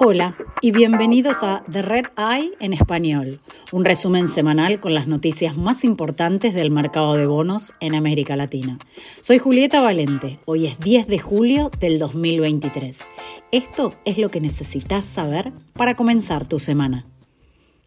Hola 0.00 0.36
y 0.62 0.70
bienvenidos 0.70 1.42
a 1.42 1.64
The 1.70 1.82
Red 1.82 2.06
Eye 2.16 2.52
en 2.60 2.72
español, 2.72 3.40
un 3.72 3.84
resumen 3.84 4.28
semanal 4.28 4.78
con 4.78 4.94
las 4.94 5.08
noticias 5.08 5.56
más 5.56 5.82
importantes 5.82 6.54
del 6.54 6.70
mercado 6.70 7.14
de 7.14 7.26
bonos 7.26 7.72
en 7.80 7.96
América 7.96 8.36
Latina. 8.36 8.78
Soy 9.20 9.38
Julieta 9.38 9.80
Valente, 9.80 10.38
hoy 10.44 10.66
es 10.66 10.78
10 10.78 11.08
de 11.08 11.18
julio 11.18 11.72
del 11.80 11.98
2023. 11.98 13.08
Esto 13.50 13.94
es 14.04 14.18
lo 14.18 14.30
que 14.30 14.40
necesitas 14.40 15.04
saber 15.04 15.52
para 15.72 15.94
comenzar 15.94 16.46
tu 16.46 16.60
semana. 16.60 17.06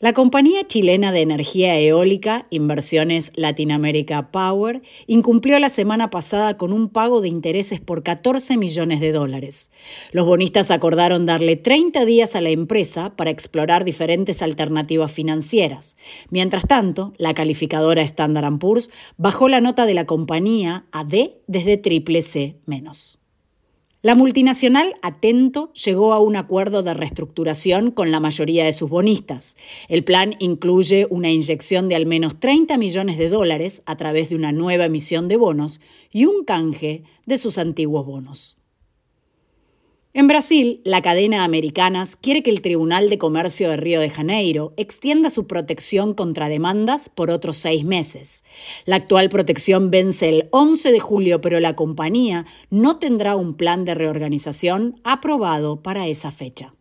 La 0.02 0.14
compañía 0.14 0.66
chilena 0.66 1.12
de 1.12 1.22
energía 1.22 1.78
eólica, 1.78 2.48
Inversiones 2.50 3.32
Latinoamérica 3.36 4.32
Power, 4.32 4.82
incumplió 5.06 5.60
la 5.60 5.70
semana 5.70 6.10
pasada 6.10 6.58
con 6.58 6.74
un 6.74 6.90
pago 6.90 7.22
de 7.22 7.28
intereses 7.28 7.82
por 7.82 8.02
14 8.02 8.58
millones 8.58 9.00
de 9.00 9.12
dólares. 9.12 9.70
Los 10.12 10.26
bonistas 10.26 10.72
acordaron 10.72 11.28
darle 11.28 11.56
30 11.56 12.04
días 12.06 12.36
a 12.36 12.42
la 12.42 12.50
empresa 12.50 13.16
para 13.16 13.30
explorar 13.30 13.86
diferentes 13.86 14.42
alternativas 14.42 15.12
financieras. 15.12 15.98
Mientras 16.32 16.66
tanto, 16.66 17.14
la 17.20 17.36
calificadora 17.36 18.02
Standard 18.02 18.58
Poor's 18.58 18.90
bajó 19.18 19.50
la 19.50 19.62
nota 19.62 19.86
de 19.86 19.94
la 19.94 20.08
compañía 20.08 20.88
a 20.92 21.04
D 21.04 21.44
desde 21.46 21.78
triple 21.78 22.24
C 22.24 22.56
menos. 22.66 23.21
La 24.04 24.16
multinacional 24.16 24.96
Atento 25.04 25.72
llegó 25.74 26.14
a 26.14 26.20
un 26.20 26.36
acuerdo 26.36 26.82
de 26.82 26.96
reestructuración 26.96 27.92
con 27.92 28.10
la 28.10 28.20
mayoría 28.20 28.66
de 28.66 28.74
sus 28.74 28.90
bonistas. 28.90 29.58
El 29.90 30.04
plan 30.04 30.34
incluye 30.40 31.06
una 31.12 31.30
inyección 31.30 31.88
de 31.88 31.94
al 31.94 32.08
menos 32.08 32.40
30 32.40 32.80
millones 32.80 33.20
de 33.20 33.30
dólares 33.30 33.84
a 33.86 33.98
través 33.98 34.30
de 34.30 34.38
una 34.38 34.52
nueva 34.52 34.86
emisión 34.86 35.28
de 35.28 35.38
bonos 35.38 35.82
y 36.12 36.26
un 36.26 36.46
canje 36.46 37.04
de 37.28 37.38
sus 37.38 37.60
antiguos 37.60 38.08
bonos. 38.08 38.61
En 40.14 40.28
Brasil, 40.28 40.82
la 40.84 41.02
cadena 41.02 41.46
Americanas 41.46 42.18
quiere 42.18 42.44
que 42.44 42.50
el 42.50 42.62
Tribunal 42.62 43.10
de 43.10 43.18
Comercio 43.18 43.70
de 43.70 43.78
Río 43.78 44.02
de 44.02 44.10
Janeiro 44.10 44.74
extienda 44.76 45.30
su 45.30 45.48
protección 45.48 46.14
contra 46.14 46.50
demandas 46.50 47.08
por 47.08 47.32
otros 47.32 47.56
seis 47.56 47.86
meses. 47.86 48.44
La 48.84 48.98
actual 48.98 49.30
protección 49.30 49.90
vence 49.90 50.28
el 50.28 50.50
11 50.52 50.92
de 50.92 51.00
julio, 51.00 51.40
pero 51.40 51.62
la 51.62 51.78
compañía 51.78 52.46
no 52.70 53.00
tendrá 53.00 53.38
un 53.38 53.54
plan 53.54 53.86
de 53.86 53.96
reorganización 53.96 55.00
aprobado 55.06 55.82
para 55.82 56.10
esa 56.10 56.30
fecha. 56.30 56.76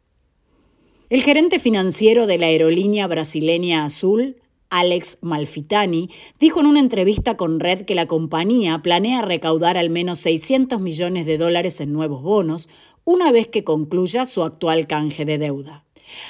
El 1.08 1.22
gerente 1.22 1.60
financiero 1.60 2.26
de 2.26 2.36
la 2.36 2.46
aerolínea 2.46 3.06
brasileña 3.06 3.84
Azul, 3.84 4.39
Alex 4.70 5.18
Malfitani, 5.20 6.08
dijo 6.38 6.60
en 6.60 6.66
una 6.66 6.80
entrevista 6.80 7.36
con 7.36 7.60
Red 7.60 7.82
que 7.82 7.94
la 7.94 8.06
compañía 8.06 8.78
planea 8.82 9.20
recaudar 9.20 9.76
al 9.76 9.90
menos 9.90 10.20
600 10.20 10.80
millones 10.80 11.26
de 11.26 11.36
dólares 11.36 11.80
en 11.80 11.92
nuevos 11.92 12.22
bonos, 12.22 12.68
una 13.04 13.32
vez 13.32 13.48
que 13.48 13.64
concluya 13.64 14.24
su 14.24 14.42
actual 14.42 14.86
canje 14.86 15.24
de 15.24 15.38
deuda. 15.38 15.84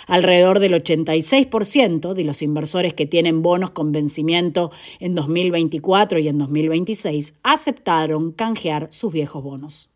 Alrededor 0.06 0.58
del 0.58 0.74
86% 0.74 2.14
de 2.14 2.24
los 2.24 2.42
inversores 2.42 2.94
que 2.94 3.06
tienen 3.06 3.42
bonos 3.42 3.70
con 3.70 3.92
vencimiento 3.92 4.70
en 4.98 5.14
2024 5.14 6.18
y 6.18 6.28
en 6.28 6.38
2026 6.38 7.34
aceptaron 7.42 8.32
canjear 8.32 8.88
sus 8.90 9.12
viejos 9.12 9.42
bonos. 9.42 9.90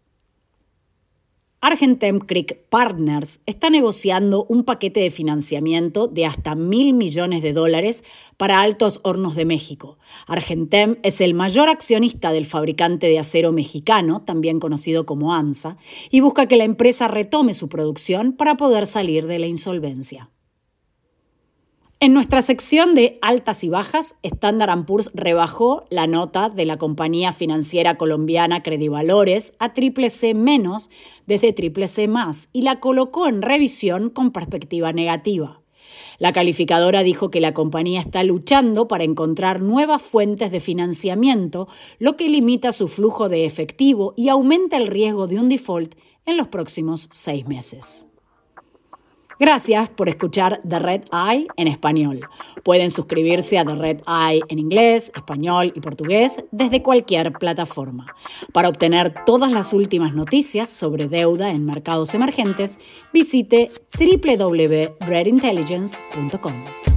Argentem 1.64 2.18
Creek 2.18 2.68
Partners 2.68 3.40
está 3.46 3.70
negociando 3.70 4.44
un 4.50 4.64
paquete 4.64 5.00
de 5.00 5.10
financiamiento 5.10 6.08
de 6.08 6.26
hasta 6.26 6.54
mil 6.54 6.92
millones 6.92 7.40
de 7.40 7.54
dólares 7.54 8.04
para 8.36 8.60
Altos 8.60 9.00
Hornos 9.02 9.34
de 9.34 9.46
México. 9.46 9.96
Argentem 10.26 10.98
es 11.02 11.22
el 11.22 11.32
mayor 11.32 11.70
accionista 11.70 12.32
del 12.32 12.44
fabricante 12.44 13.06
de 13.06 13.18
acero 13.18 13.50
mexicano, 13.50 14.20
también 14.26 14.60
conocido 14.60 15.06
como 15.06 15.32
AMSA, 15.32 15.78
y 16.10 16.20
busca 16.20 16.46
que 16.48 16.58
la 16.58 16.64
empresa 16.64 17.08
retome 17.08 17.54
su 17.54 17.70
producción 17.70 18.34
para 18.34 18.58
poder 18.58 18.86
salir 18.86 19.26
de 19.26 19.38
la 19.38 19.46
insolvencia. 19.46 20.28
En 22.04 22.12
nuestra 22.12 22.42
sección 22.42 22.94
de 22.94 23.18
altas 23.22 23.64
y 23.64 23.70
bajas, 23.70 24.16
Standard 24.22 24.84
Poor's 24.84 25.08
rebajó 25.14 25.86
la 25.88 26.06
nota 26.06 26.50
de 26.50 26.66
la 26.66 26.76
compañía 26.76 27.32
financiera 27.32 27.96
colombiana 27.96 28.62
Credivalores 28.62 29.54
a 29.58 29.72
triple 29.72 30.10
C 30.10 30.34
menos 30.34 30.90
desde 31.24 31.54
triple 31.54 31.88
C 31.88 32.06
más 32.06 32.50
y 32.52 32.60
la 32.60 32.78
colocó 32.78 33.26
en 33.26 33.40
revisión 33.40 34.10
con 34.10 34.32
perspectiva 34.32 34.92
negativa. 34.92 35.62
La 36.18 36.34
calificadora 36.34 37.02
dijo 37.04 37.30
que 37.30 37.40
la 37.40 37.54
compañía 37.54 38.00
está 38.00 38.22
luchando 38.22 38.86
para 38.86 39.04
encontrar 39.04 39.62
nuevas 39.62 40.02
fuentes 40.02 40.52
de 40.52 40.60
financiamiento, 40.60 41.68
lo 41.98 42.18
que 42.18 42.28
limita 42.28 42.72
su 42.72 42.88
flujo 42.88 43.30
de 43.30 43.46
efectivo 43.46 44.12
y 44.14 44.28
aumenta 44.28 44.76
el 44.76 44.88
riesgo 44.88 45.26
de 45.26 45.38
un 45.38 45.48
default 45.48 45.94
en 46.26 46.36
los 46.36 46.48
próximos 46.48 47.08
seis 47.10 47.48
meses. 47.48 48.08
Gracias 49.38 49.90
por 49.90 50.08
escuchar 50.08 50.60
The 50.68 50.78
Red 50.78 51.02
Eye 51.12 51.46
en 51.56 51.68
español. 51.68 52.20
Pueden 52.62 52.90
suscribirse 52.90 53.58
a 53.58 53.64
The 53.64 53.74
Red 53.74 54.02
Eye 54.06 54.42
en 54.48 54.58
inglés, 54.58 55.10
español 55.14 55.72
y 55.74 55.80
portugués 55.80 56.44
desde 56.50 56.82
cualquier 56.82 57.32
plataforma. 57.32 58.14
Para 58.52 58.68
obtener 58.68 59.14
todas 59.26 59.52
las 59.52 59.72
últimas 59.72 60.12
noticias 60.14 60.68
sobre 60.68 61.08
deuda 61.08 61.50
en 61.50 61.64
mercados 61.64 62.14
emergentes, 62.14 62.78
visite 63.12 63.70
www.redintelligence.com. 63.98 66.93